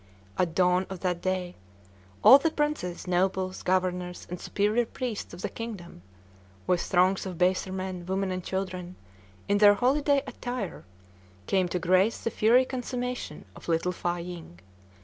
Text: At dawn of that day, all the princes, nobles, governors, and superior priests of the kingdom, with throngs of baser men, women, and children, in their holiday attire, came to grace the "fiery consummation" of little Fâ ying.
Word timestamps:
At 0.35 0.55
dawn 0.55 0.87
of 0.89 1.01
that 1.01 1.21
day, 1.21 1.53
all 2.23 2.39
the 2.39 2.49
princes, 2.49 3.05
nobles, 3.05 3.61
governors, 3.61 4.25
and 4.31 4.41
superior 4.41 4.87
priests 4.87 5.31
of 5.31 5.43
the 5.43 5.47
kingdom, 5.47 6.01
with 6.65 6.81
throngs 6.81 7.27
of 7.27 7.37
baser 7.37 7.71
men, 7.71 8.07
women, 8.07 8.31
and 8.31 8.43
children, 8.43 8.95
in 9.47 9.59
their 9.59 9.75
holiday 9.75 10.23
attire, 10.25 10.85
came 11.45 11.67
to 11.67 11.77
grace 11.77 12.17
the 12.17 12.31
"fiery 12.31 12.65
consummation" 12.65 13.45
of 13.55 13.67
little 13.67 13.91
Fâ 13.93 14.25
ying. 14.25 14.57